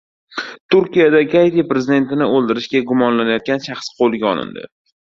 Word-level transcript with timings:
Turkiyada 0.75 1.21
Gaiti 1.35 1.65
prezidentini 1.73 2.31
o‘ldirishda 2.39 2.85
gumonlanayotgan 2.89 3.67
shaxs 3.71 3.97
qo‘lga 4.03 4.35
olindi 4.35 4.71